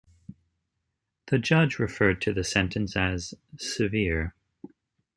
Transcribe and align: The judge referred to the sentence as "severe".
The 1.27 1.37
judge 1.37 1.77
referred 1.77 2.21
to 2.23 2.33
the 2.33 2.43
sentence 2.43 2.95
as 2.97 3.35
"severe". 3.59 4.33